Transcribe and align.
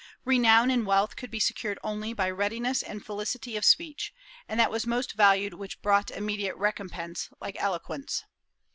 Renown 0.25 0.71
and 0.71 0.87
wealth 0.87 1.15
could 1.15 1.29
be 1.29 1.39
secured 1.39 1.77
only 1.83 2.11
by 2.11 2.27
readiness 2.27 2.81
and 2.81 3.05
felicity 3.05 3.55
of 3.55 3.63
speech, 3.63 4.11
and 4.47 4.59
that 4.59 4.71
was 4.71 4.87
most 4.87 5.13
valued 5.13 5.53
which 5.53 5.79
brought 5.83 6.09
immediate 6.09 6.55
recompense, 6.55 7.29
like 7.39 7.55
eloquence. 7.59 8.23